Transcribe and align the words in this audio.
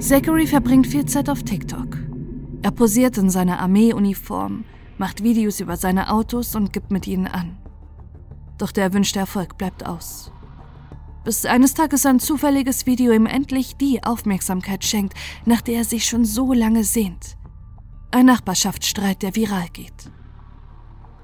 Zachary 0.00 0.46
verbringt 0.46 0.86
viel 0.86 1.04
Zeit 1.04 1.28
auf 1.28 1.42
TikTok. 1.42 1.98
Er 2.62 2.70
posiert 2.70 3.18
in 3.18 3.28
seiner 3.28 3.60
Armeeuniform, 3.60 4.64
macht 4.96 5.22
Videos 5.22 5.60
über 5.60 5.76
seine 5.76 6.10
Autos 6.10 6.54
und 6.56 6.72
gibt 6.72 6.90
mit 6.90 7.06
ihnen 7.06 7.26
an. 7.26 7.58
Doch 8.56 8.72
der 8.72 8.84
erwünschte 8.84 9.18
Erfolg 9.18 9.58
bleibt 9.58 9.84
aus. 9.86 10.32
Bis 11.22 11.44
eines 11.44 11.74
Tages 11.74 12.06
ein 12.06 12.18
zufälliges 12.18 12.86
Video 12.86 13.12
ihm 13.12 13.26
endlich 13.26 13.76
die 13.76 14.02
Aufmerksamkeit 14.02 14.84
schenkt, 14.86 15.12
nach 15.44 15.60
der 15.60 15.76
er 15.76 15.84
sich 15.84 16.06
schon 16.06 16.24
so 16.24 16.54
lange 16.54 16.82
sehnt. 16.82 17.36
Ein 18.10 18.24
Nachbarschaftsstreit, 18.24 19.20
der 19.20 19.36
viral 19.36 19.68
geht. 19.70 20.10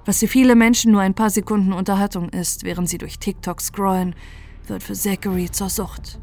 Was 0.05 0.19
für 0.19 0.29
viele 0.29 0.55
Menschen 0.55 0.93
nur 0.93 1.01
ein 1.01 1.15
paar 1.15 1.31
Sekunden 1.31 1.73
Unterhaltung 1.73 2.29
ist, 2.29 2.63
während 2.63 2.91
sie 2.91 2.99
durch 2.99 3.19
TikTok 3.19 3.63
scrollen, 3.63 4.15
wird 4.67 4.83
für 4.83 4.93
Zachary 4.93 5.51
zur 5.51 5.71
Sucht. 5.71 6.21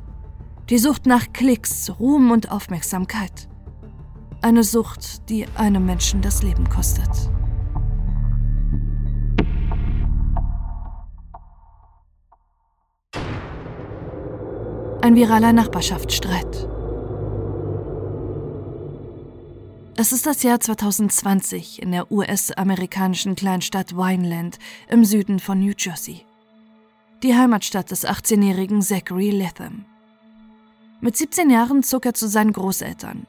Die 0.69 0.77
Sucht 0.77 1.05
nach 1.05 1.33
Klicks, 1.33 1.91
Ruhm 1.99 2.31
und 2.31 2.49
Aufmerksamkeit. 2.49 3.49
Eine 4.41 4.63
Sucht, 4.63 5.29
die 5.29 5.45
einem 5.55 5.85
Menschen 5.85 6.21
das 6.21 6.41
Leben 6.41 6.69
kostet. 6.69 7.09
Ein 15.01 15.17
viraler 15.17 15.51
Nachbarschaftsstreit. 15.51 16.69
Es 19.97 20.13
ist 20.13 20.25
das 20.25 20.43
Jahr 20.43 20.61
2020 20.61 21.81
in 21.81 21.91
der 21.91 22.09
US-amerikanischen 22.09 23.35
Kleinstadt 23.35 23.97
Wineland 23.97 24.59
im 24.87 25.03
Süden 25.03 25.39
von 25.39 25.59
New 25.59 25.73
Jersey. 25.77 26.25
Die 27.21 27.35
Heimatstadt 27.35 27.91
des 27.91 28.07
18-jährigen 28.07 28.81
Zachary 28.81 29.31
Latham. 29.31 29.85
Mit 31.03 31.17
17 31.17 31.49
Jahren 31.49 31.83
zog 31.83 32.05
er 32.05 32.13
zu 32.13 32.29
seinen 32.29 32.53
Großeltern. 32.53 33.27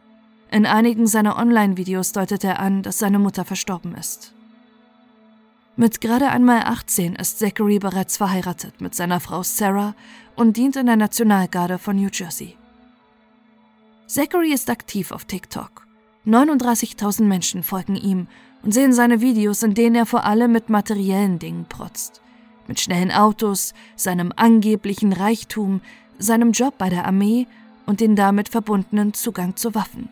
In 0.49 0.65
einigen 0.65 1.09
seiner 1.09 1.37
Online-Videos 1.37 2.13
deutet 2.13 2.45
er 2.45 2.61
an, 2.61 2.85
dass 2.85 3.01
seine 3.01 3.19
Mutter 3.19 3.45
verstorben 3.45 3.97
ist. 3.97 4.33
Mit 5.75 6.01
gerade 6.01 6.29
einmal 6.29 6.63
18 6.63 7.17
ist 7.17 7.41
Zachary 7.41 7.81
bereits 7.81 8.17
verheiratet 8.17 8.81
mit 8.81 8.95
seiner 8.95 9.19
Frau 9.19 9.43
Sarah 9.43 9.97
und 10.37 10.57
dient 10.57 10.77
in 10.77 10.87
der 10.87 10.95
Nationalgarde 10.95 11.79
von 11.79 11.97
New 11.97 12.11
Jersey. 12.13 12.57
Zachary 14.07 14.53
ist 14.53 14.71
aktiv 14.71 15.11
auf 15.11 15.25
TikTok 15.25 15.85
39.000 16.29 17.25
Menschen 17.25 17.65
folgen 17.65 17.97
ihm 17.97 18.29
und 18.63 18.73
sehen 18.73 18.93
seine 18.93 19.21
Videos, 19.21 19.65
in 19.65 19.75
denen 19.75 19.97
er 19.97 20.07
vor 20.07 20.23
allem 20.23 20.53
mit 20.53 20.69
materiellen 20.69 21.41
Dingen 21.41 21.67
protzt. 21.69 22.23
Mit 22.69 22.79
schnellen 22.79 23.11
Autos, 23.11 23.75
seinem 23.97 24.33
angeblichen 24.37 25.13
Reichtum, 25.13 25.81
seinem 26.19 26.53
Job 26.53 26.79
bei 26.79 26.89
der 26.89 27.05
Armee 27.05 27.49
und 27.87 28.01
den 28.01 28.17
damit 28.17 28.49
verbundenen 28.49 29.15
Zugang 29.15 29.57
zu 29.57 29.75
Waffen. 29.75 30.09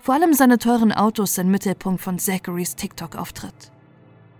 Vor 0.00 0.14
allem 0.14 0.34
seine 0.34 0.58
teuren 0.58 0.92
Autos 0.92 1.34
sind 1.34 1.50
Mittelpunkt 1.50 2.02
von 2.02 2.18
Zacharys 2.18 2.76
TikTok-Auftritt. 2.76 3.72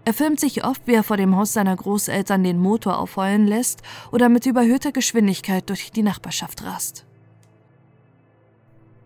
Er 0.05 0.13
filmt 0.13 0.39
sich 0.39 0.65
oft, 0.65 0.87
wie 0.87 0.93
er 0.93 1.03
vor 1.03 1.17
dem 1.17 1.35
Haus 1.35 1.55
seiner 1.55 1.75
Großeltern 1.75 2.45
den 2.45 2.59
Motor 2.59 2.99
aufheulen 2.99 3.47
lässt 3.47 3.81
oder 4.13 4.29
mit 4.29 4.45
überhöhter 4.45 4.93
Geschwindigkeit 4.93 5.71
durch 5.71 5.91
die 5.91 6.03
Nachbarschaft 6.03 6.63
rast. 6.65 7.07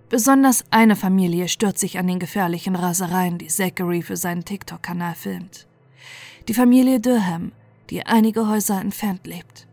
Besonders 0.08 0.64
eine 0.70 0.96
Familie 0.96 1.48
stört 1.48 1.78
sich 1.78 1.98
an 1.98 2.08
den 2.08 2.18
gefährlichen 2.18 2.74
Rasereien, 2.74 3.38
die 3.38 3.46
Zachary 3.46 4.02
für 4.02 4.16
seinen 4.16 4.44
TikTok-Kanal 4.44 5.14
filmt. 5.14 5.68
Die 6.48 6.54
Familie 6.54 6.98
Durham, 6.98 7.52
die 7.90 8.04
einige 8.04 8.48
Häuser 8.48 8.80
entfernt 8.80 9.26
lebt. 9.26 9.67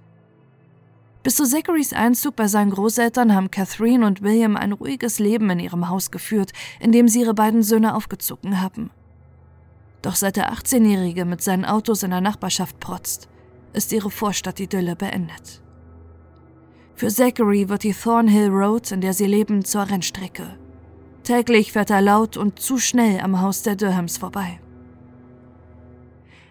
Bis 1.26 1.38
zu 1.38 1.44
Zacharys 1.48 1.92
Einzug 1.92 2.36
bei 2.36 2.48
seinen 2.48 2.70
Großeltern 2.70 3.34
haben 3.34 3.50
Catherine 3.50 4.06
und 4.06 4.22
William 4.22 4.56
ein 4.56 4.73
ruhiges 4.73 5.18
Leben 5.18 5.50
in 5.50 5.58
ihrem 5.58 5.90
Haus 5.90 6.12
geführt, 6.12 6.52
in 6.80 6.92
dem 6.92 7.08
sie 7.08 7.22
ihre 7.22 7.34
beiden 7.34 7.64
Söhne 7.64 7.95
aufgezogen 7.95 8.61
haben. 8.61 8.92
Doch 10.04 10.14
seit 10.14 10.36
der 10.36 10.54
18-Jährige 10.54 11.26
mit 11.26 11.42
seinen 11.42 11.66
Autos 11.66 12.04
in 12.04 12.11
der 12.11 12.22
Nachbarschaft 12.22 12.80
protzt, 12.80 13.27
ist 13.73 13.92
ihre 13.92 14.11
Vorstadtidylle 14.11 14.95
beendet. 14.95 15.64
Für 16.94 17.08
Zachary 17.08 17.70
wird 17.70 17.82
die 17.82 17.94
Thornhill 17.94 18.49
Road, 18.49 18.92
in 18.92 19.02
der 19.02 19.14
sie 19.14 19.26
leben, 19.26 19.66
zur 19.66 19.89
Rennstrecke. 19.89 20.60
Täglich 21.23 21.72
fährt 21.72 21.89
er 21.89 22.02
laut 22.02 22.38
und 22.38 22.60
zu 22.60 22.78
schnell 22.78 23.20
am 23.22 23.42
Haus 23.42 23.64
der 23.64 23.76
Durhams 23.76 24.20
vorbei. 24.20 24.60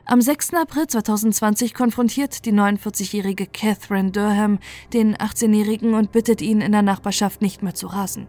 Am 0.07 0.21
6. 0.21 0.53
April 0.53 0.87
2020 0.87 1.73
konfrontiert 1.73 2.45
die 2.45 2.53
49-jährige 2.53 3.47
Catherine 3.47 4.11
Durham 4.11 4.59
den 4.93 5.17
18-jährigen 5.17 5.95
und 5.95 6.13
bittet 6.13 6.43
ihn, 6.43 6.61
in 6.61 6.73
der 6.73 6.83
Nachbarschaft 6.83 7.41
nicht 7.41 7.63
mehr 7.63 7.75
zu 7.75 7.87
rasen. 7.87 8.27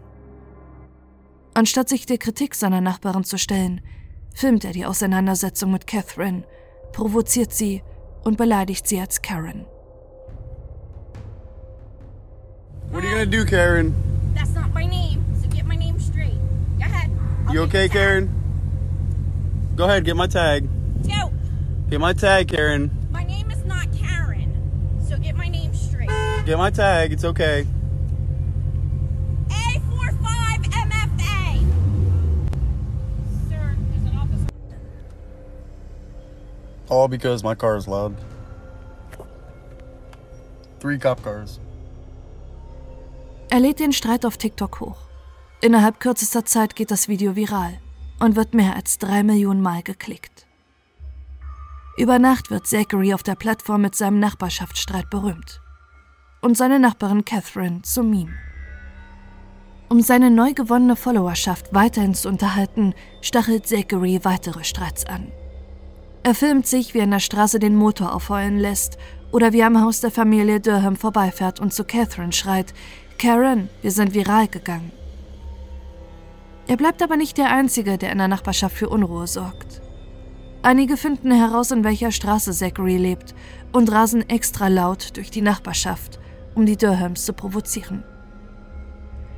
Anstatt 1.52 1.90
sich 1.90 2.06
der 2.06 2.16
Kritik 2.16 2.54
seiner 2.54 2.80
Nachbarin 2.80 3.24
zu 3.24 3.36
stellen, 3.36 3.82
filmt 4.34 4.64
er 4.64 4.72
die 4.72 4.86
Auseinandersetzung 4.86 5.70
mit 5.70 5.86
Catherine, 5.86 6.44
provoziert 6.92 7.52
sie 7.52 7.82
und 8.24 8.38
beleidigt 8.38 8.88
sie 8.88 8.98
als 8.98 9.20
Karen. 9.20 9.66
What 12.90 13.04
are 13.04 13.10
you 13.10 13.10
gonna 13.10 13.26
do, 13.26 13.44
Karen? 13.44 13.94
That's 14.34 14.54
not 14.54 14.72
my 14.74 14.86
name, 14.86 15.22
so 15.42 15.48
get 15.54 15.66
my 15.66 15.76
name 15.76 16.00
straight. 16.00 16.38
Go 16.78 16.86
ahead. 16.86 17.10
I'll 17.46 17.54
You 17.54 17.62
okay. 17.64 17.88
Karen? 17.90 18.30
Go 19.76 19.84
ahead, 19.84 20.06
get 20.06 20.16
my 20.16 20.26
tag. 20.26 20.75
Get 21.88 22.00
my 22.00 22.12
tag, 22.12 22.48
Karen. 22.48 22.90
My 23.12 23.22
name 23.22 23.48
is 23.48 23.64
not 23.64 23.86
Karen, 23.96 24.52
so 25.08 25.16
get 25.18 25.36
my 25.36 25.48
name 25.48 25.72
straight. 25.72 26.10
Get 26.44 26.58
my 26.58 26.70
tag. 26.70 27.12
It's 27.12 27.24
okay. 27.24 27.64
A45MFA. 29.48 31.60
Sir, 33.48 33.76
there's 33.88 34.02
an 34.10 34.18
officer. 34.18 34.48
All 36.88 37.06
because 37.06 37.44
my 37.44 37.54
car 37.54 37.76
is 37.76 37.86
loud. 37.86 38.16
Three 40.80 40.98
cop 40.98 41.22
cars. 41.22 41.60
Er 43.48 43.60
lädt 43.60 43.78
den 43.78 43.92
Streit 43.92 44.26
auf 44.26 44.38
TikTok 44.38 44.80
hoch. 44.80 44.98
Innerhalb 45.60 46.00
kürzester 46.00 46.44
Zeit 46.44 46.74
geht 46.74 46.90
das 46.90 47.06
Video 47.06 47.36
viral 47.36 47.78
und 48.18 48.34
wird 48.34 48.54
mehr 48.54 48.74
als 48.74 48.98
drei 48.98 49.22
Millionen 49.22 49.62
Mal 49.62 49.84
geklickt. 49.84 50.35
Über 51.98 52.18
Nacht 52.18 52.50
wird 52.50 52.66
Zachary 52.66 53.14
auf 53.14 53.22
der 53.22 53.36
Plattform 53.36 53.80
mit 53.80 53.94
seinem 53.94 54.18
Nachbarschaftsstreit 54.18 55.08
berühmt. 55.08 55.62
Und 56.42 56.54
seine 56.54 56.78
Nachbarin 56.78 57.24
Catherine 57.24 57.80
zum 57.82 58.10
Meme. 58.10 58.34
Um 59.88 60.02
seine 60.02 60.30
neu 60.30 60.52
gewonnene 60.52 60.94
Followerschaft 60.94 61.72
weiterhin 61.72 62.12
zu 62.12 62.28
unterhalten, 62.28 62.92
stachelt 63.22 63.66
Zachary 63.66 64.20
weitere 64.24 64.62
Streits 64.62 65.06
an. 65.06 65.32
Er 66.22 66.34
filmt 66.34 66.66
sich, 66.66 66.92
wie 66.92 66.98
er 66.98 67.04
in 67.04 67.12
der 67.12 67.20
Straße 67.20 67.58
den 67.60 67.76
Motor 67.76 68.14
aufheulen 68.14 68.58
lässt 68.58 68.98
oder 69.32 69.54
wie 69.54 69.60
er 69.60 69.68
am 69.68 69.80
Haus 69.80 70.02
der 70.02 70.10
Familie 70.10 70.60
Durham 70.60 70.96
vorbeifährt 70.96 71.60
und 71.60 71.72
zu 71.72 71.84
Catherine 71.84 72.32
schreit, 72.32 72.74
Karen, 73.16 73.70
wir 73.80 73.90
sind 73.90 74.12
viral 74.12 74.48
gegangen. 74.48 74.92
Er 76.66 76.76
bleibt 76.76 77.00
aber 77.00 77.16
nicht 77.16 77.38
der 77.38 77.50
Einzige, 77.50 77.96
der 77.96 78.12
in 78.12 78.18
der 78.18 78.28
Nachbarschaft 78.28 78.76
für 78.76 78.90
Unruhe 78.90 79.26
sorgt. 79.26 79.80
Einige 80.66 80.96
finden 80.96 81.30
heraus, 81.30 81.70
in 81.70 81.84
welcher 81.84 82.10
Straße 82.10 82.50
Zachary 82.50 82.96
lebt 82.96 83.36
und 83.70 83.92
rasen 83.92 84.28
extra 84.28 84.66
laut 84.66 85.16
durch 85.16 85.30
die 85.30 85.40
Nachbarschaft, 85.40 86.18
um 86.56 86.66
die 86.66 86.76
Durhams 86.76 87.24
zu 87.24 87.34
provozieren. 87.34 88.02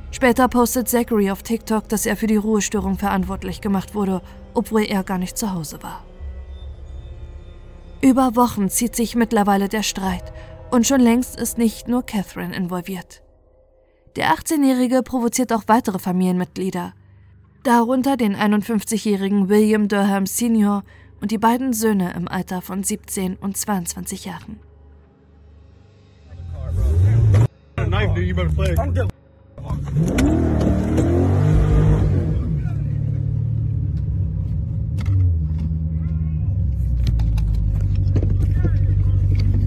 Später 0.09 0.47
postet 0.47 0.89
Zachary 0.89 1.29
auf 1.29 1.43
TikTok, 1.43 1.87
dass 1.87 2.07
er 2.07 2.17
für 2.17 2.25
die 2.25 2.35
Ruhestörung 2.35 2.97
verantwortlich 2.97 3.61
gemacht 3.61 3.93
wurde, 3.93 4.23
obwohl 4.55 4.85
er 4.85 5.03
gar 5.03 5.19
nicht 5.19 5.37
zu 5.37 5.53
Hause 5.53 5.83
war. 5.83 6.03
Über 8.01 8.35
Wochen 8.35 8.67
zieht 8.67 8.95
sich 8.95 9.13
mittlerweile 9.15 9.69
der 9.69 9.83
Streit 9.83 10.33
und 10.71 10.87
schon 10.87 10.99
längst 10.99 11.39
ist 11.39 11.59
nicht 11.59 11.87
nur 11.87 12.01
Catherine 12.01 12.55
involviert. 12.55 13.21
Der 14.15 14.33
18-Jährige 14.33 15.03
provoziert 15.03 15.53
auch 15.53 15.65
weitere 15.67 15.99
Familienmitglieder, 15.99 16.93
darunter 17.61 18.17
den 18.17 18.35
51-jährigen 18.35 19.47
William 19.47 19.87
Durham 19.87 20.25
Sr. 20.25 20.81
und 21.21 21.31
die 21.31 21.37
beiden 21.37 21.73
Söhne 21.73 22.13
im 22.13 22.27
Alter 22.27 22.61
von 22.61 22.83
17 22.83 23.35
und 23.35 23.57
22 23.57 24.25
Jahren. 24.25 24.59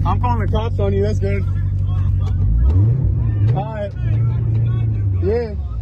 I'm 0.05 0.19
calling 0.19 0.45
the 0.45 0.51
cops 0.51 0.79
on 0.79 0.93
you. 0.93 1.01
That's 1.01 1.19
good. 1.19 1.43
Hi. 3.55 3.89
Yeah. 5.23 5.72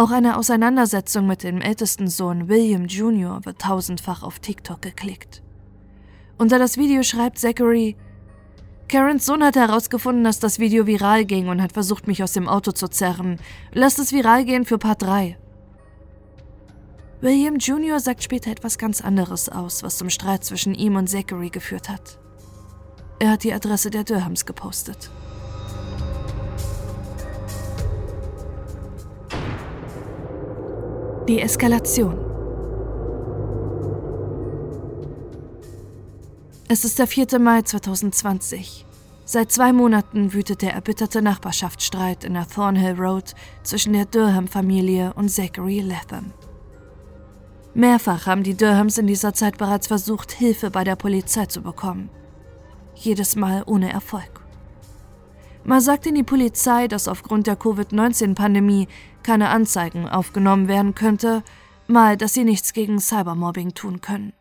Auch 0.00 0.12
eine 0.12 0.38
Auseinandersetzung 0.38 1.26
mit 1.26 1.42
dem 1.42 1.60
ältesten 1.60 2.08
Sohn 2.08 2.48
William 2.48 2.86
Jr. 2.86 3.44
wird 3.44 3.60
tausendfach 3.60 4.22
auf 4.22 4.38
TikTok 4.38 4.80
geklickt. 4.80 5.42
Unter 6.38 6.58
das 6.58 6.78
Video 6.78 7.02
schreibt 7.02 7.38
Zachary, 7.38 7.98
Karens 8.88 9.26
Sohn 9.26 9.44
hat 9.44 9.56
herausgefunden, 9.56 10.24
dass 10.24 10.40
das 10.40 10.58
Video 10.58 10.86
viral 10.86 11.26
ging 11.26 11.48
und 11.48 11.60
hat 11.60 11.72
versucht, 11.72 12.06
mich 12.06 12.22
aus 12.22 12.32
dem 12.32 12.48
Auto 12.48 12.72
zu 12.72 12.88
zerren. 12.88 13.38
Lasst 13.74 13.98
es 13.98 14.10
viral 14.10 14.46
gehen 14.46 14.64
für 14.64 14.78
Part 14.78 15.02
3. 15.02 15.36
William 17.20 17.56
Jr. 17.56 18.00
sagt 18.00 18.22
später 18.22 18.50
etwas 18.50 18.78
ganz 18.78 19.02
anderes 19.02 19.50
aus, 19.50 19.82
was 19.82 19.98
zum 19.98 20.08
Streit 20.08 20.46
zwischen 20.46 20.74
ihm 20.74 20.96
und 20.96 21.10
Zachary 21.10 21.50
geführt 21.50 21.90
hat. 21.90 22.18
Er 23.18 23.32
hat 23.32 23.44
die 23.44 23.52
Adresse 23.52 23.90
der 23.90 24.04
Durhams 24.04 24.46
gepostet. 24.46 25.10
Die 31.28 31.40
Eskalation. 31.40 32.18
Es 36.66 36.84
ist 36.84 36.98
der 36.98 37.06
4. 37.06 37.38
Mai 37.38 37.62
2020. 37.62 38.86
Seit 39.24 39.52
zwei 39.52 39.72
Monaten 39.72 40.32
wütet 40.32 40.62
der 40.62 40.72
erbitterte 40.72 41.22
Nachbarschaftsstreit 41.22 42.24
in 42.24 42.34
der 42.34 42.48
Thornhill 42.48 42.94
Road 42.98 43.34
zwischen 43.62 43.92
der 43.92 44.06
Durham-Familie 44.06 45.12
und 45.14 45.28
Zachary 45.28 45.80
Latham. 45.80 46.32
Mehrfach 47.74 48.26
haben 48.26 48.42
die 48.42 48.56
Durhams 48.56 48.98
in 48.98 49.06
dieser 49.06 49.34
Zeit 49.34 49.58
bereits 49.58 49.86
versucht, 49.86 50.32
Hilfe 50.32 50.70
bei 50.70 50.84
der 50.84 50.96
Polizei 50.96 51.46
zu 51.46 51.60
bekommen. 51.62 52.08
Jedes 52.94 53.36
Mal 53.36 53.62
ohne 53.66 53.92
Erfolg. 53.92 54.39
Mal 55.64 55.80
sagt 55.80 56.06
ihnen 56.06 56.16
die 56.16 56.22
Polizei, 56.22 56.88
dass 56.88 57.08
aufgrund 57.08 57.46
der 57.46 57.56
Covid-19-Pandemie 57.56 58.88
keine 59.22 59.50
Anzeigen 59.50 60.08
aufgenommen 60.08 60.68
werden 60.68 60.94
könnte, 60.94 61.42
mal, 61.86 62.16
dass 62.16 62.34
sie 62.34 62.44
nichts 62.44 62.72
gegen 62.72 62.98
Cybermobbing 62.98 63.74
tun 63.74 64.00
können. 64.00 64.32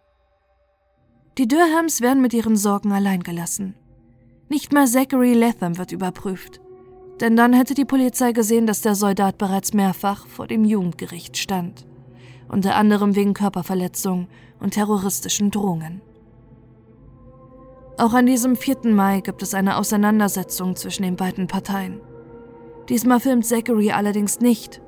Die 1.38 1.48
Durhams 1.48 2.01
werden 2.01 2.21
mit 2.21 2.33
ihren 2.33 2.56
Sorgen 2.56 2.92
allein 2.92 3.24
gelassen. 3.24 3.75
Nicht 4.50 4.74
mal 4.74 4.88
Zachary 4.88 5.33
Latham 5.33 5.77
wird 5.77 5.92
überprüft. 5.92 6.60
Denn 7.19 7.36
dann 7.36 7.54
hätte 7.54 7.74
die 7.74 7.86
Polizei 7.86 8.31
gesehen, 8.31 8.66
dass 8.66 8.81
der 8.81 8.95
Soldat 8.95 9.38
bereits 9.38 9.74
mehrfach 9.74 10.25
vor 10.27 10.48
dem 10.48 10.63
Jugendgericht 10.63 11.38
stand. 11.38 11.86
Unter 12.48 12.75
anderem 12.75 13.16
wegen 13.16 13.33
Körperverletzung 13.33 14.27
und 14.60 14.74
terroristischen 14.74 15.51
Drohungen. 15.51 16.01
Auch 17.99 18.13
an 18.13 18.25
diesem 18.25 18.55
4. 18.55 18.77
Mai 18.93 19.19
gibt 19.19 19.41
es 19.41 19.53
eine 19.53 19.75
Auseinandersetzung 19.75 20.77
zwischen 20.77 21.03
den 21.03 21.17
beiden 21.17 21.47
Parteien. 21.47 21.99
Diesmal 22.87 23.19
filmt 23.19 23.45
Zachary 23.45 23.91
allerdings 23.91 24.39
nicht. 24.39 24.81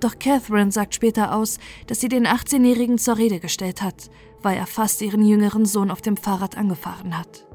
Doch 0.00 0.18
Catherine 0.18 0.72
sagt 0.72 0.94
später 0.94 1.34
aus, 1.34 1.58
dass 1.86 2.00
sie 2.00 2.08
den 2.08 2.26
18-Jährigen 2.26 2.96
zur 2.96 3.18
Rede 3.18 3.40
gestellt 3.40 3.82
hat, 3.82 4.08
weil 4.40 4.56
er 4.56 4.66
fast 4.66 5.02
ihren 5.02 5.22
jüngeren 5.22 5.66
Sohn 5.66 5.90
auf 5.90 6.00
dem 6.00 6.16
Fahrrad 6.16 6.56
angefahren 6.56 7.18
hat. 7.18 7.46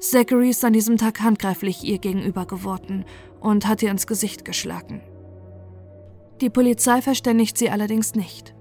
Zachary 0.00 0.50
ist 0.50 0.62
an 0.62 0.74
diesem 0.74 0.98
Tag 0.98 1.22
handgreiflich 1.22 1.84
ihr 1.84 1.96
gegenüber 1.96 2.44
geworden 2.44 3.06
und 3.40 3.66
hat 3.66 3.82
ihr 3.82 3.90
ins 3.90 4.06
Gesicht 4.06 4.44
geschlagen. 4.44 5.00
Die 6.42 6.50
Polizei 6.50 7.00
verständigt 7.00 7.56
sie 7.56 7.70
allerdings 7.70 8.14
nicht. 8.14 8.54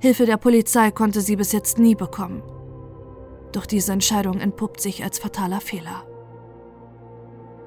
Hilfe 0.00 0.26
der 0.26 0.38
Polizei 0.38 0.90
konnte 0.90 1.20
sie 1.20 1.36
bis 1.36 1.52
jetzt 1.52 1.78
nie 1.78 1.94
bekommen. 1.94 2.42
Doch 3.52 3.66
diese 3.66 3.92
Entscheidung 3.92 4.40
entpuppt 4.40 4.80
sich 4.80 5.02
als 5.04 5.18
fataler 5.18 5.60
Fehler. 5.60 6.04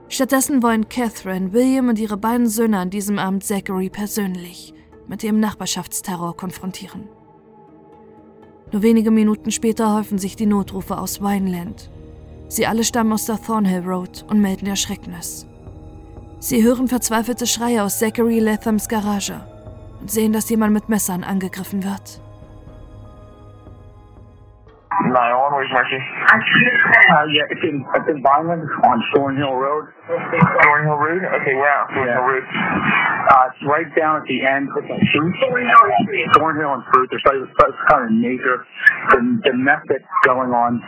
Stattdessen 0.09 0.61
wollen 0.61 0.89
Catherine, 0.89 1.53
William 1.53 1.87
und 1.87 1.97
ihre 1.97 2.17
beiden 2.17 2.47
Söhne 2.47 2.79
an 2.79 2.89
diesem 2.89 3.17
Abend 3.17 3.43
Zachary 3.43 3.89
persönlich 3.89 4.73
mit 5.07 5.23
dem 5.23 5.39
Nachbarschaftsterror 5.39 6.35
konfrontieren. 6.35 7.07
Nur 8.71 8.81
wenige 8.81 9.11
Minuten 9.11 9.51
später 9.51 9.95
häufen 9.95 10.17
sich 10.17 10.35
die 10.35 10.45
Notrufe 10.45 10.97
aus 10.97 11.21
Wineland. 11.21 11.89
Sie 12.47 12.67
alle 12.67 12.83
stammen 12.83 13.13
aus 13.13 13.25
der 13.25 13.41
Thornhill 13.41 13.83
Road 13.85 14.25
und 14.29 14.41
melden 14.41 14.67
Erschrecknis. 14.67 15.47
Sie 16.39 16.63
hören 16.63 16.87
verzweifelte 16.87 17.45
Schreie 17.45 17.83
aus 17.83 17.99
Zachary 17.99 18.39
Lathams 18.39 18.87
Garage 18.87 19.45
und 19.99 20.09
sehen, 20.09 20.33
dass 20.33 20.49
jemand 20.49 20.73
mit 20.73 20.89
Messern 20.89 21.23
angegriffen 21.23 21.83
wird. 21.83 22.21
911, 25.03 25.50
where's 25.61 25.69
Marcy? 25.77 26.01
Uh, 26.01 27.25
yeah, 27.29 27.45
it's 27.53 27.61
in, 27.61 27.85
it's 27.93 28.09
in 28.09 28.17
Vineland 28.25 28.65
on 28.89 28.97
Thornhill 29.13 29.53
Road. 29.53 29.85
Thornhill 30.09 30.97
Road? 30.97 31.21
Okay, 31.21 31.53
where 31.53 31.69
at 31.69 31.85
Thornhill 31.93 32.17
Yeah. 32.17 32.25
Road? 32.33 32.45
Uh, 33.29 33.45
it's 33.53 33.61
right 33.69 33.85
down 33.93 34.17
at 34.17 34.25
the 34.25 34.41
end. 34.41 34.65
It's 34.73 34.89
like 34.89 35.05
Fruit. 35.13 35.35
Thornhill 36.33 36.73
and 36.73 36.83
Fruit. 36.89 37.05
There's 37.13 37.21
like, 37.29 37.37
it's 37.45 37.81
kind 37.93 38.09
of 38.09 38.11
nature. 38.17 38.65
The, 39.13 39.19
the 39.45 39.53
mess 39.53 39.85
that's 39.85 40.09
going 40.25 40.49
on. 40.49 40.81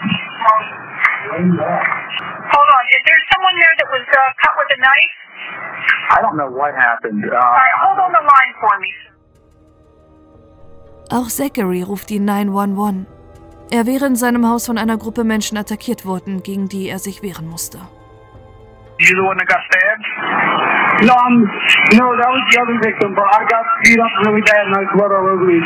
Hold 1.30 2.70
on. 2.74 2.84
Is 2.90 3.02
there 3.06 3.22
someone 3.30 3.56
there 3.62 3.74
that 3.78 3.90
was 3.94 4.06
uh, 4.10 4.20
cut 4.42 4.54
with 4.58 4.74
a 4.74 4.80
knife? 4.82 5.16
I 6.18 6.22
don't 6.22 6.38
know 6.38 6.50
what 6.50 6.74
happened. 6.74 7.22
All 7.30 7.38
Uh, 7.38 7.38
right, 7.62 7.76
hold 7.86 8.00
on 8.02 8.12
the 8.12 8.24
line 8.26 8.54
for 8.60 8.74
me. 8.82 8.90
Auch 11.12 11.30
Zachary 11.30 11.84
ruft 11.86 12.10
die 12.10 12.18
911. 12.20 13.06
Er 13.72 13.86
wäre 13.86 14.06
in 14.06 14.16
seinem 14.16 14.48
Haus 14.48 14.66
von 14.66 14.78
einer 14.78 14.98
Gruppe 14.98 15.24
Menschen 15.24 15.58
attackiert 15.58 16.06
worden, 16.06 16.44
gegen 16.44 16.70
die 16.70 16.90
er 16.90 17.00
sich 17.00 17.24
wehren 17.24 17.48
musste. 17.48 17.80
You 19.00 19.16
the 19.16 19.24
one 19.24 19.38
that 19.38 19.48
got 19.48 19.60
stabbed? 19.68 20.06
no, 21.02 21.14
um, 21.14 21.42
no, 21.98 22.06
that 22.16 22.30
was 22.30 22.44
the 22.52 22.62
other 22.62 22.78
victim, 22.80 23.16
but 23.16 23.26
I 23.26 23.44
got 23.50 23.66
beat 23.84 24.00
up 24.00 24.12
really 24.26 24.42
bad 24.42 24.68
and 24.68 24.76
I 24.76 24.80
was 24.86 24.92
blood 24.96 25.12
all 25.12 25.28
over 25.28 25.44
me. 25.44 25.60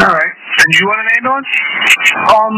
Alright. 0.00 0.33
And 0.64 0.72
you 0.80 0.88
want 0.88 0.96
an 0.96 1.08
ambulance? 1.20 1.52
Um, 2.32 2.56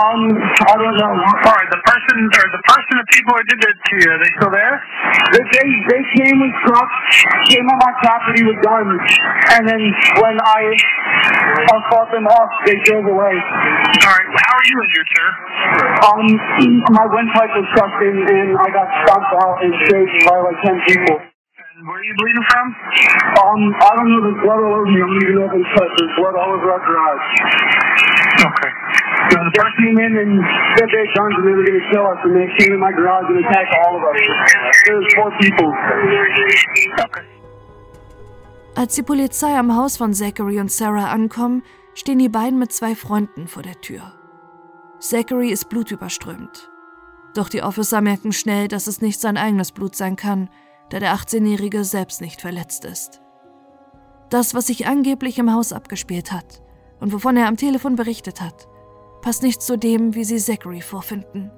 um, 0.00 0.20
I 0.32 0.74
don't 0.80 0.96
know. 0.96 1.12
Alright, 1.12 1.68
the 1.68 1.82
person, 1.84 2.16
or 2.24 2.46
the 2.56 2.64
person, 2.64 2.92
the 2.96 3.08
people 3.12 3.36
who 3.36 3.44
did 3.52 3.60
that 3.60 3.76
to 3.76 3.92
you, 4.00 4.08
are 4.16 4.20
they 4.24 4.32
still 4.40 4.48
there? 4.48 4.80
They, 5.36 5.44
they, 5.44 5.68
they 5.92 6.02
came 6.16 6.40
with 6.40 6.56
trucks, 6.64 6.96
came 7.52 7.68
on 7.68 7.76
my 7.84 7.92
property 8.00 8.48
with 8.48 8.64
guns, 8.64 8.96
and 9.60 9.68
then 9.68 9.82
when 10.24 10.40
I 10.40 10.60
uh, 11.68 11.80
fought 11.92 12.08
them 12.16 12.24
off, 12.32 12.50
they 12.64 12.80
drove 12.88 13.04
away. 13.04 13.36
Alright, 13.44 14.28
how 14.32 14.56
are 14.56 14.66
you 14.72 14.76
injured, 14.80 15.08
sir? 15.20 15.28
Um, 16.00 16.24
my 16.96 17.04
windpipe 17.12 17.52
was 17.60 17.68
sucked 17.76 18.00
in, 18.08 18.24
and 18.24 18.56
I 18.56 18.72
got 18.72 18.88
stomped 19.04 19.32
out 19.36 19.60
and 19.60 19.72
chased 19.84 20.16
by 20.24 20.40
like 20.40 20.58
10 20.64 20.80
people. 20.88 21.35
And 21.76 21.86
where 21.86 22.00
are 22.00 22.04
you 22.08 22.14
bleeding 22.16 22.46
from? 22.48 22.66
Um, 22.72 23.62
I 23.84 23.92
don't 24.00 24.08
know, 24.08 24.20
there's 24.24 24.40
blood 24.40 24.64
all 24.64 24.80
over 24.80 24.88
me. 24.88 24.96
I'm 24.96 25.12
not 25.12 25.22
even 25.28 25.38
open 25.44 25.60
cut. 25.76 25.88
There's 26.00 26.14
blood 26.16 26.32
all 26.32 26.56
over 26.56 26.72
our 26.72 26.80
garage. 26.80 27.28
Okay. 28.48 28.72
So 29.28 29.36
the 29.44 29.52
person, 29.52 29.76
came 29.84 29.98
in 30.00 30.12
and 30.16 30.40
said 30.72 30.88
they 30.88 31.04
had 31.04 31.12
guns 31.12 31.36
and 31.36 31.44
they 31.44 31.52
were 31.52 31.68
going 31.68 31.76
to 31.76 31.88
kill 31.92 32.08
us, 32.08 32.16
and 32.24 32.32
they 32.32 32.48
came 32.56 32.72
in 32.72 32.80
my 32.80 32.92
garage 32.96 33.28
and 33.28 33.44
attacked 33.44 33.76
all 33.84 33.92
of 33.92 34.02
us. 34.08 34.16
There 34.88 34.96
was 34.96 35.12
four 35.20 35.30
people. 35.36 35.68
Als 38.74 38.94
die 38.94 39.02
Polizei 39.02 39.58
am 39.58 39.76
Haus 39.76 39.98
von 39.98 40.14
Zachary 40.14 40.58
und 40.60 40.72
Sarah 40.72 41.10
ankommen, 41.12 41.62
stehen 41.92 42.18
die 42.18 42.30
beiden 42.30 42.58
mit 42.58 42.72
zwei 42.72 42.94
Freunden 42.94 43.48
vor 43.48 43.62
der 43.62 43.78
Tür. 43.82 44.00
Zachary 44.98 45.50
ist 45.50 45.68
blutüberströmt. 45.68 46.70
Doch 47.34 47.50
die 47.50 47.62
Officer 47.62 48.00
merken 48.00 48.32
schnell, 48.32 48.66
dass 48.66 48.86
es 48.86 49.02
nicht 49.02 49.20
sein 49.20 49.36
eigenes 49.36 49.72
Blut 49.72 49.94
sein 49.94 50.16
kann, 50.16 50.48
da 50.90 50.98
der 50.98 51.14
18-Jährige 51.14 51.84
selbst 51.84 52.20
nicht 52.20 52.40
verletzt 52.40 52.84
ist. 52.84 53.20
Das, 54.30 54.54
was 54.54 54.66
sich 54.66 54.86
angeblich 54.86 55.38
im 55.38 55.52
Haus 55.52 55.72
abgespielt 55.72 56.32
hat 56.32 56.62
und 57.00 57.12
wovon 57.12 57.36
er 57.36 57.46
am 57.46 57.56
Telefon 57.56 57.96
berichtet 57.96 58.40
hat, 58.40 58.66
passt 59.22 59.42
nicht 59.42 59.62
zu 59.62 59.76
dem, 59.76 60.14
wie 60.14 60.24
sie 60.24 60.38
Zachary 60.38 60.80
vorfinden. 60.80 61.50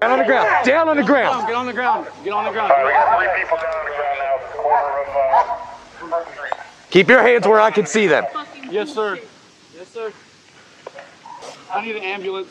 Down 0.00 0.12
on 0.12 0.18
the 0.18 0.24
ground. 0.24 0.66
Down 0.66 0.88
on 0.88 0.96
the 0.96 1.02
ground. 1.02 1.46
Get 1.46 1.56
on 1.56 1.66
the 1.66 1.72
ground. 1.72 2.06
Get 2.24 2.32
on 2.32 2.44
the 2.46 2.52
ground. 2.52 2.72
we 2.84 2.90
got 2.90 3.18
three 3.18 3.28
people 3.38 3.58
down 3.58 3.74
on 3.74 3.84
the 3.84 3.96
ground 3.96 4.18
now 4.18 4.34
at 4.34 4.50
the 4.50 4.56
corner 4.56 4.94
of, 5.02 6.12
uh, 6.12 6.24
Keep 6.90 7.08
your 7.08 7.22
hands 7.22 7.46
where 7.46 7.60
I 7.60 7.70
can 7.70 7.84
see 7.84 8.06
them. 8.06 8.24
Yes, 8.70 8.94
sir. 8.94 9.18
Yes, 9.76 9.88
sir. 9.88 10.12
I 11.72 11.84
need 11.84 11.96
an 11.96 12.02
ambulance. 12.02 12.48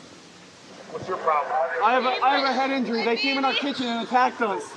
What's 0.91 1.07
your 1.07 1.17
problem? 1.17 1.51
I 1.83 1.93
have 1.93 2.05
a, 2.05 2.23
I 2.23 2.37
have 2.37 2.49
a 2.49 2.53
head 2.53 2.71
injury. 2.71 3.03
They 3.03 3.17
came 3.17 3.37
in 3.37 3.45
our 3.45 3.53
kitchen 3.53 3.85
and 3.87 4.07
attacked 4.07 4.41
us. 4.41 4.71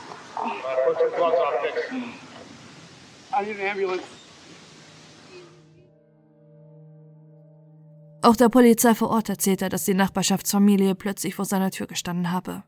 Auch 8.23 8.37
der 8.37 8.49
Polizei 8.49 8.95
vor 8.95 9.11
Ort 9.11 9.29
erzählt 9.29 9.63
er, 9.63 9.69
dass 9.69 9.85
die 9.85 9.95
Nachbarschaftsfamilie 9.95 10.95
plötzlich 10.95 11.35
vor 11.35 11.45
seiner 11.45 11.71
Tür 11.71 11.87
gestanden 11.87 12.31
habe. 12.31 12.63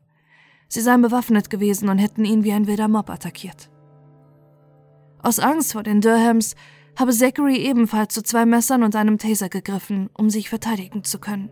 Sie 0.67 0.81
seien 0.81 1.01
bewaffnet 1.01 1.49
gewesen 1.49 1.89
und 1.89 1.97
hätten 1.97 2.25
ihn 2.25 2.43
wie 2.43 2.51
ein 2.51 2.67
wilder 2.67 2.87
Mob 2.87 3.09
attackiert. 3.09 3.69
Aus 5.21 5.39
Angst 5.39 5.73
vor 5.73 5.83
den 5.83 6.01
Durhams 6.01 6.55
habe 6.97 7.11
Zachary 7.11 7.57
ebenfalls 7.57 8.13
zu 8.13 8.21
zwei 8.21 8.45
Messern 8.45 8.83
und 8.83 8.95
einem 8.95 9.17
Taser 9.17 9.49
gegriffen, 9.49 10.09
um 10.13 10.29
sich 10.29 10.49
verteidigen 10.49 11.03
zu 11.03 11.19
können. 11.19 11.49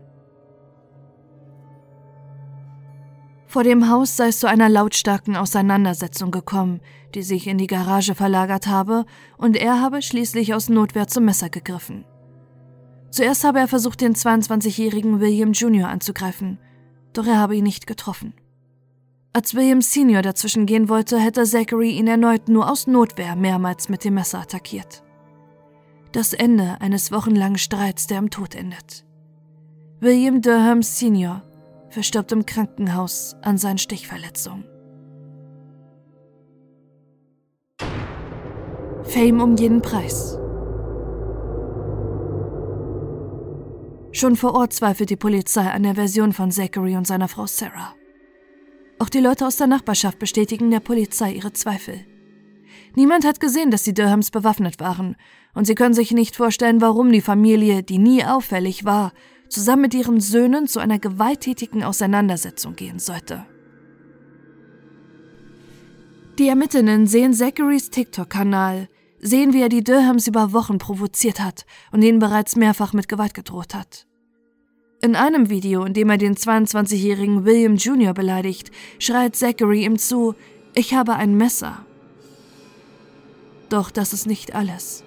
Vor 3.53 3.63
dem 3.63 3.87
Haus 3.87 4.17
sei 4.17 4.29
es 4.29 4.39
zu 4.39 4.47
einer 4.47 4.67
lautstarken 4.67 5.35
Auseinandersetzung 5.35 6.31
gekommen, 6.31 6.81
die 7.13 7.21
sich 7.21 7.45
in 7.45 7.59
die 7.59 7.67
Garage 7.67 8.15
verlagert 8.15 8.65
habe, 8.65 9.05
und 9.37 9.55
er 9.55 9.79
habe 9.79 10.01
schließlich 10.01 10.55
aus 10.55 10.69
Notwehr 10.69 11.07
zum 11.07 11.25
Messer 11.25 11.51
gegriffen. 11.51 12.03
Zuerst 13.11 13.43
habe 13.43 13.59
er 13.59 13.67
versucht, 13.67 14.01
den 14.01 14.15
22-jährigen 14.15 15.19
William 15.19 15.51
Jr. 15.51 15.87
anzugreifen, 15.87 16.57
doch 17.13 17.27
er 17.27 17.37
habe 17.37 17.55
ihn 17.55 17.63
nicht 17.63 17.85
getroffen. 17.85 18.33
Als 19.33 19.53
William 19.53 19.83
Senior 19.83 20.23
dazwischen 20.23 20.65
gehen 20.65 20.89
wollte, 20.89 21.19
hätte 21.19 21.43
Zachary 21.43 21.91
ihn 21.91 22.07
erneut 22.07 22.49
nur 22.49 22.71
aus 22.71 22.87
Notwehr 22.87 23.35
mehrmals 23.35 23.87
mit 23.87 24.03
dem 24.03 24.15
Messer 24.15 24.39
attackiert. 24.39 25.03
Das 26.11 26.33
Ende 26.33 26.77
eines 26.81 27.11
wochenlangen 27.11 27.59
Streits, 27.59 28.07
der 28.07 28.17
am 28.17 28.31
Tod 28.31 28.55
endet. 28.55 29.05
William 29.99 30.41
Durham 30.41 30.81
Senior 30.81 31.43
verstirbt 31.93 32.31
im 32.31 32.45
Krankenhaus 32.45 33.35
an 33.41 33.57
seinen 33.57 33.77
Stichverletzungen. 33.77 34.65
Fame 39.03 39.41
um 39.41 39.55
jeden 39.55 39.81
Preis. 39.81 40.37
Schon 44.11 44.35
vor 44.35 44.53
Ort 44.55 44.73
zweifelt 44.73 45.09
die 45.09 45.15
Polizei 45.15 45.69
an 45.69 45.83
der 45.83 45.95
Version 45.95 46.33
von 46.33 46.51
Zachary 46.51 46.95
und 46.95 47.05
seiner 47.05 47.27
Frau 47.27 47.45
Sarah. 47.45 47.93
Auch 48.99 49.09
die 49.09 49.19
Leute 49.19 49.45
aus 49.45 49.57
der 49.57 49.67
Nachbarschaft 49.67 50.19
bestätigen 50.19 50.71
der 50.71 50.79
Polizei 50.79 51.33
ihre 51.33 51.53
Zweifel. 51.53 52.05
Niemand 52.95 53.25
hat 53.25 53.39
gesehen, 53.39 53.71
dass 53.71 53.83
die 53.83 53.93
Durhams 53.93 54.31
bewaffnet 54.31 54.79
waren, 54.79 55.15
und 55.55 55.65
sie 55.65 55.75
können 55.75 55.93
sich 55.93 56.11
nicht 56.11 56.35
vorstellen, 56.35 56.81
warum 56.81 57.11
die 57.11 57.21
Familie, 57.21 57.83
die 57.83 57.97
nie 57.97 58.23
auffällig 58.23 58.85
war, 58.85 59.13
zusammen 59.49 59.83
mit 59.83 59.93
ihren 59.93 60.19
Söhnen 60.19 60.67
zu 60.67 60.79
einer 60.79 60.99
gewalttätigen 60.99 61.83
Auseinandersetzung 61.83 62.75
gehen 62.75 62.99
sollte. 62.99 63.45
Die 66.39 66.47
Ermittlerinnen 66.47 67.05
sehen 67.05 67.33
Zacharys 67.33 67.91
TikTok-Kanal, 67.91 68.89
sehen, 69.19 69.53
wie 69.53 69.61
er 69.61 69.69
die 69.69 69.83
Durhams 69.83 70.27
über 70.27 70.51
Wochen 70.51 70.79
provoziert 70.79 71.39
hat 71.39 71.65
und 71.91 72.01
ihnen 72.01 72.19
bereits 72.19 72.55
mehrfach 72.55 72.93
mit 72.93 73.07
Gewalt 73.07 73.33
gedroht 73.33 73.75
hat. 73.75 74.07
In 75.01 75.15
einem 75.15 75.49
Video, 75.49 75.83
in 75.83 75.93
dem 75.93 76.09
er 76.09 76.17
den 76.17 76.35
22-jährigen 76.35 77.45
William 77.45 77.75
Jr. 77.75 78.13
beleidigt, 78.13 78.71
schreit 78.99 79.35
Zachary 79.35 79.85
ihm 79.85 79.97
zu, 79.97 80.33
ich 80.73 80.93
habe 80.93 81.15
ein 81.15 81.35
Messer. 81.35 81.85
Doch 83.69 83.91
das 83.91 84.13
ist 84.13 84.25
nicht 84.25 84.55
alles. 84.55 85.03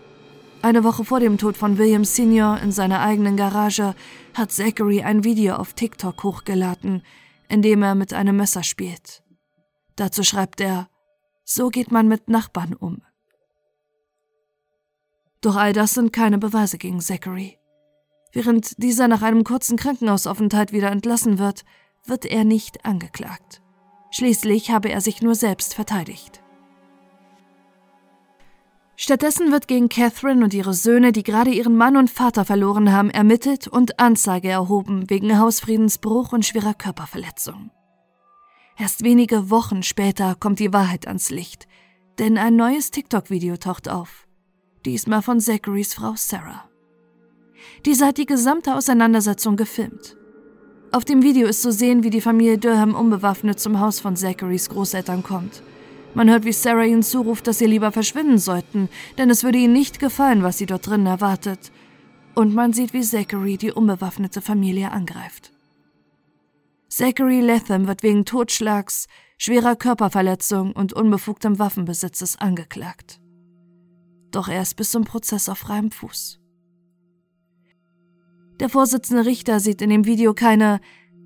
Eine 0.67 0.83
Woche 0.83 1.05
vor 1.05 1.21
dem 1.21 1.39
Tod 1.39 1.57
von 1.57 1.79
William 1.79 2.05
Senior 2.05 2.59
in 2.59 2.73
seiner 2.73 2.99
eigenen 2.99 3.37
Garage 3.37 3.95
hat 4.35 4.51
Zachary 4.51 5.01
ein 5.01 5.23
Video 5.23 5.55
auf 5.55 5.75
TikTok 5.75 6.25
hochgeladen, 6.25 7.05
in 7.49 7.63
dem 7.63 7.85
er 7.85 7.95
mit 7.95 8.13
einem 8.13 8.37
Messer 8.37 8.65
spielt. 8.65 9.23
Dazu 9.95 10.25
schreibt 10.25 10.61
er, 10.61 10.89
so 11.45 11.69
geht 11.69 11.93
man 11.93 12.09
mit 12.09 12.29
Nachbarn 12.29 12.75
um. 12.75 13.01
Doch 15.41 15.55
all 15.55 15.73
das 15.73 15.95
sind 15.95 16.13
keine 16.13 16.39
Beweise 16.39 16.79
gegen 16.79 17.01
Zachary. 17.01 17.61
Während 18.33 18.83
dieser 18.83 19.07
nach 19.07 19.23
einem 19.23 19.45
kurzen 19.45 19.77
Krankenhausaufenthalt 19.77 20.73
wieder 20.73 20.91
entlassen 20.91 21.39
wird, 21.39 21.65
wird 22.07 22.25
er 22.25 22.43
nicht 22.43 22.85
angeklagt. 22.85 23.63
Schließlich 24.11 24.73
habe 24.73 24.89
er 24.89 25.01
sich 25.01 25.23
nur 25.23 25.37
selbst 25.37 25.75
verteidigt. 25.75 26.43
Stattdessen 29.07 29.53
wird 29.53 29.69
gegen 29.69 29.89
Catherine 29.89 30.43
und 30.43 30.53
ihre 30.53 30.75
Söhne, 30.75 31.13
die 31.13 31.23
gerade 31.23 31.51
ihren 31.51 31.77
Mann 31.77 31.97
und 31.97 32.11
Vater 32.11 32.45
verloren 32.45 32.91
haben, 32.91 33.09
ermittelt 33.09 33.69
und 33.69 34.01
Anzeige 34.01 34.49
erhoben 34.49 35.09
wegen 35.09 35.39
Hausfriedensbruch 35.39 36.33
und 36.33 36.45
schwerer 36.45 36.75
Körperverletzung. 36.75 37.71
Erst 38.77 39.05
wenige 39.05 39.49
Wochen 39.49 39.85
später 39.85 40.35
kommt 40.35 40.59
die 40.59 40.73
Wahrheit 40.73 41.07
ans 41.07 41.31
Licht, 41.31 41.69
denn 42.19 42.37
ein 42.37 42.57
neues 42.57 42.91
TikTok-Video 42.91 43.59
taucht 43.59 43.89
auf 43.89 44.27
diesmal 44.85 45.23
von 45.23 45.39
Zacharys 45.39 45.95
Frau 45.95 46.15
Sarah. 46.17 46.69
Diese 47.85 48.07
hat 48.07 48.19
die 48.19 48.27
gesamte 48.27 48.75
Auseinandersetzung 48.75 49.55
gefilmt. 49.55 50.17
Auf 50.91 51.05
dem 51.05 51.23
Video 51.23 51.47
ist 51.47 51.63
zu 51.63 51.71
sehen, 51.71 52.03
wie 52.03 52.11
die 52.11 52.21
Familie 52.21 52.59
Durham 52.59 52.97
unbewaffnet 52.97 53.61
zum 53.61 53.79
Haus 53.79 54.01
von 54.01 54.17
Zacharys 54.17 54.69
Großeltern 54.69 55.23
kommt. 55.23 55.63
Man 56.17 56.29
hört, 56.29 56.45
wie 56.45 56.53
Sarah 56.53 56.85
ihnen 56.85 57.05
zuruft, 57.05 57.47
dass 57.47 57.59
sie 57.59 57.67
lieber 57.67 57.93
verschwinden 57.93 58.39
sollten, 58.39 58.89
denn 59.19 59.31
es 59.31 59.45
würde 59.45 59.59
ihnen 59.59 59.73
nicht 59.73 60.01
gefallen, 60.01 60.43
was 60.43 60.59
sie 60.59 60.67
dort 60.67 60.87
drinnen 60.87 61.07
erwartet. 61.07 61.71
Und 62.35 62.55
man 62.55 62.73
sieht, 62.73 62.93
wie 62.93 63.03
Zachary 63.03 63.57
die 63.57 63.71
unbewaffnete 63.71 64.41
Familie 64.41 64.91
angreift. 64.91 65.53
Zachary 66.89 67.41
Latham 67.41 67.87
wird 67.87 68.03
wegen 68.03 68.25
Totschlags, 68.25 69.07
schwerer 69.39 69.77
Körperverletzung 69.77 70.73
und 70.73 70.93
unbefugtem 70.93 71.59
Waffenbesitzes 71.59 72.37
angeklagt 72.39 73.21
doch 74.37 74.49
er 74.49 74.61
ist 74.61 74.77
bis 74.77 74.91
zum 74.91 75.05
Prozess 75.05 75.49
auf 75.49 75.59
freiem 75.59 75.91
Fuß. 75.91 76.39
Der 78.61 78.69
Vorsitzende 78.69 79.25
Richter 79.25 79.61
sieht 79.61 79.81
in 79.81 79.89
dem 79.89 80.05
Video 80.05 80.35
keine 80.35 80.81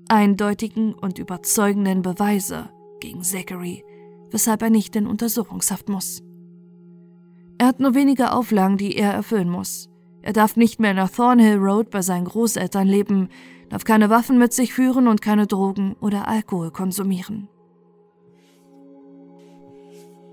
eindeutigen 0.07 0.93
und 0.93 1.19
überzeugenden 1.19 2.01
Beweise 2.01 2.69
gegen 3.01 3.21
Zachary, 3.21 3.83
weshalb 4.31 4.61
er 4.61 4.69
nicht 4.69 4.95
in 4.95 5.07
Untersuchungshaft 5.07 5.89
muss. 5.89 6.23
Er 7.57 7.67
hat 7.67 7.79
nur 7.79 7.93
wenige 7.93 8.31
Auflagen, 8.31 8.77
die 8.77 8.95
er 8.95 9.11
erfüllen 9.11 9.49
muss. 9.49 9.89
Er 10.23 10.33
darf 10.33 10.55
nicht 10.55 10.79
mehr 10.79 10.91
in 10.91 10.97
der 10.97 11.11
Thornhill 11.11 11.57
Road 11.57 11.89
bei 11.89 12.01
seinen 12.01 12.25
Großeltern 12.25 12.87
leben, 12.87 13.29
darf 13.69 13.83
keine 13.83 14.09
Waffen 14.09 14.37
mit 14.37 14.53
sich 14.53 14.73
führen 14.73 15.07
und 15.07 15.21
keine 15.21 15.47
Drogen 15.47 15.95
oder 15.99 16.27
Alkohol 16.27 16.71
konsumieren. 16.71 17.47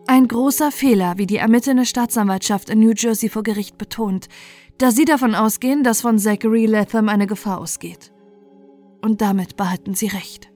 Ein 0.06 0.26
großer 0.26 0.72
Fehler, 0.72 1.18
wie 1.18 1.26
die 1.26 1.36
ermittelnde 1.36 1.84
Staatsanwaltschaft 1.84 2.70
in 2.70 2.80
New 2.80 2.92
Jersey 2.96 3.28
vor 3.28 3.42
Gericht 3.42 3.76
betont, 3.76 4.28
da 4.78 4.90
sie 4.90 5.04
davon 5.04 5.34
ausgehen, 5.34 5.84
dass 5.84 6.00
von 6.00 6.18
Zachary 6.18 6.64
Latham 6.64 7.10
eine 7.10 7.26
Gefahr 7.26 7.58
ausgeht. 7.58 8.10
Und 9.02 9.20
damit 9.20 9.56
behalten 9.56 9.94
sie 9.94 10.06
recht. 10.06 10.50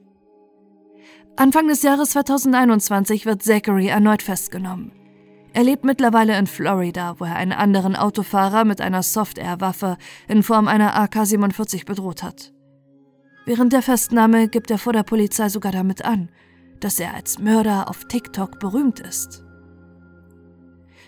Anfang 1.35 1.67
des 1.67 1.81
Jahres 1.81 2.11
2021 2.11 3.25
wird 3.25 3.41
Zachary 3.41 3.87
erneut 3.87 4.21
festgenommen. 4.21 4.91
Er 5.53 5.63
lebt 5.63 5.83
mittlerweile 5.83 6.37
in 6.37 6.45
Florida, 6.45 7.15
wo 7.19 7.25
er 7.25 7.35
einen 7.35 7.53
anderen 7.53 7.95
Autofahrer 7.95 8.65
mit 8.65 8.81
einer 8.81 9.01
Soft-Air-Waffe 9.01 9.97
in 10.27 10.43
Form 10.43 10.67
einer 10.67 10.95
AK-47 10.95 11.85
bedroht 11.85 12.21
hat. 12.21 12.53
Während 13.45 13.73
der 13.73 13.81
Festnahme 13.81 14.47
gibt 14.47 14.69
er 14.69 14.77
vor 14.77 14.93
der 14.93 15.03
Polizei 15.03 15.49
sogar 15.49 15.71
damit 15.71 16.05
an, 16.05 16.29
dass 16.79 16.99
er 16.99 17.15
als 17.15 17.39
Mörder 17.39 17.89
auf 17.89 18.05
TikTok 18.05 18.59
berühmt 18.59 18.99
ist. 18.99 19.43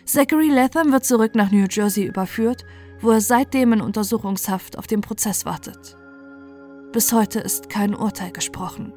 Zachary 0.06 0.50
Latham 0.50 0.92
wird 0.92 1.06
zurück 1.06 1.36
nach 1.36 1.52
New 1.52 1.66
Jersey 1.70 2.04
überführt, 2.04 2.66
wo 3.00 3.12
er 3.12 3.22
seitdem 3.22 3.74
in 3.74 3.82
Untersuchungshaft 3.82 4.78
auf 4.78 4.88
den 4.88 5.02
Prozess 5.02 5.46
wartet. 5.46 5.98
Bis 6.92 7.14
heute 7.14 7.40
ist 7.40 7.70
kein 7.70 7.96
Urteil 7.96 8.32
gesprochen. 8.32 8.94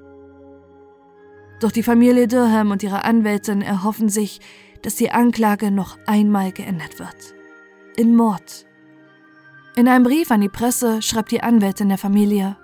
Doch 1.61 1.73
die 1.73 1.83
Familie 1.83 2.29
Durham 2.29 2.71
und 2.71 2.83
ihre 2.83 3.05
Anwältin 3.05 3.63
erhoffen 3.63 4.09
sich, 4.09 4.41
dass 4.83 4.95
die 4.95 5.11
Anklage 5.11 5.71
noch 5.71 5.99
einmal 6.07 6.53
geändert 6.53 6.99
wird. 6.99 7.35
In 7.97 8.15
Mord. 8.15 8.67
In 9.75 9.89
einem 9.89 10.05
Brief 10.05 10.31
an 10.31 10.41
die 10.41 10.49
Presse 10.49 11.03
schreibt 11.03 11.33
die 11.33 11.43
Anwältin 11.43 11.89
der 11.89 11.99
Familie, 11.99 12.57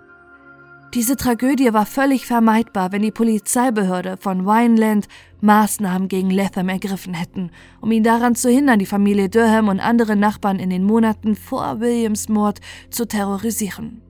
diese 0.95 1.17
Tragödie 1.17 1.73
war 1.73 1.87
völlig 1.87 2.25
vermeidbar, 2.25 2.93
wenn 2.93 3.03
die 3.03 3.11
Polizeibehörde 3.11 4.17
von 4.17 4.47
Wineland 4.47 5.09
Maßnahmen 5.41 6.07
gegen 6.07 6.31
Latham 6.31 6.69
ergriffen 6.69 7.15
hätten, 7.15 7.51
um 7.81 7.91
ihn 7.91 8.05
daran 8.05 8.37
zu 8.37 8.49
hindern, 8.49 8.79
die 8.79 8.87
Familie 8.87 9.29
Durham 9.29 9.67
und 9.67 9.81
andere 9.81 10.15
Nachbarn 10.15 10.61
in 10.61 10.71
den 10.71 10.85
Monaten 10.85 11.35
vor 11.35 11.81
Williams 11.81 12.29
Mord 12.29 12.61
zu 12.91 13.09
terrorisieren. 13.09 14.03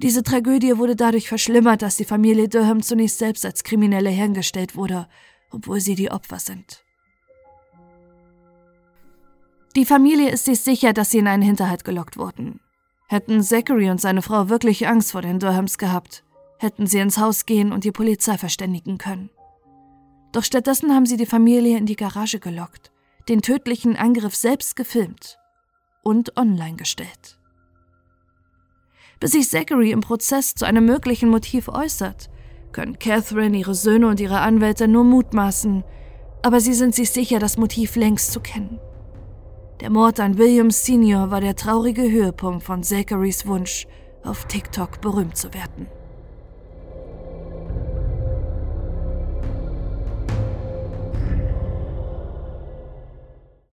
Diese 0.00 0.22
Tragödie 0.22 0.78
wurde 0.78 0.94
dadurch 0.94 1.28
verschlimmert, 1.28 1.82
dass 1.82 1.96
die 1.96 2.04
Familie 2.04 2.48
Durham 2.48 2.82
zunächst 2.82 3.18
selbst 3.18 3.44
als 3.44 3.64
Kriminelle 3.64 4.10
hergestellt 4.10 4.76
wurde, 4.76 5.08
obwohl 5.50 5.80
sie 5.80 5.96
die 5.96 6.10
Opfer 6.10 6.38
sind. 6.38 6.84
Die 9.74 9.84
Familie 9.84 10.30
ist 10.30 10.44
sich 10.44 10.60
sicher, 10.60 10.92
dass 10.92 11.10
sie 11.10 11.18
in 11.18 11.26
einen 11.26 11.42
Hinterhalt 11.42 11.84
gelockt 11.84 12.16
wurden. 12.16 12.60
Hätten 13.08 13.42
Zachary 13.42 13.90
und 13.90 14.00
seine 14.00 14.22
Frau 14.22 14.48
wirklich 14.48 14.86
Angst 14.86 15.12
vor 15.12 15.22
den 15.22 15.40
Durhams 15.40 15.78
gehabt, 15.78 16.24
hätten 16.58 16.86
sie 16.86 16.98
ins 16.98 17.18
Haus 17.18 17.46
gehen 17.46 17.72
und 17.72 17.84
die 17.84 17.92
Polizei 17.92 18.38
verständigen 18.38 18.98
können. 18.98 19.30
Doch 20.32 20.44
stattdessen 20.44 20.94
haben 20.94 21.06
sie 21.06 21.16
die 21.16 21.26
Familie 21.26 21.78
in 21.78 21.86
die 21.86 21.96
Garage 21.96 22.38
gelockt, 22.38 22.92
den 23.28 23.42
tödlichen 23.42 23.96
Angriff 23.96 24.36
selbst 24.36 24.76
gefilmt 24.76 25.38
und 26.02 26.36
online 26.36 26.76
gestellt. 26.76 27.37
Bis 29.20 29.32
sich 29.32 29.50
Zachary 29.50 29.90
im 29.90 30.00
Prozess 30.00 30.54
zu 30.54 30.64
einem 30.64 30.84
möglichen 30.84 31.28
Motiv 31.28 31.68
äußert, 31.68 32.30
können 32.72 32.98
Catherine, 32.98 33.56
ihre 33.56 33.74
Söhne 33.74 34.06
und 34.06 34.20
ihre 34.20 34.40
Anwälte 34.40 34.86
nur 34.86 35.04
mutmaßen, 35.04 35.82
aber 36.42 36.60
sie 36.60 36.74
sind 36.74 36.94
sich 36.94 37.10
sicher, 37.10 37.38
das 37.38 37.56
Motiv 37.56 37.96
längst 37.96 38.32
zu 38.32 38.40
kennen. 38.40 38.78
Der 39.80 39.90
Mord 39.90 40.20
an 40.20 40.38
William 40.38 40.70
Senior 40.70 41.30
war 41.30 41.40
der 41.40 41.56
traurige 41.56 42.10
Höhepunkt 42.10 42.62
von 42.62 42.82
Zacharys 42.82 43.46
Wunsch, 43.46 43.86
auf 44.22 44.44
TikTok 44.46 45.00
berühmt 45.00 45.36
zu 45.36 45.52
werden. 45.54 45.86